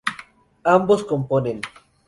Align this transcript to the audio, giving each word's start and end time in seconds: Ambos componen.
Ambos 0.63 1.03
componen. 1.03 1.61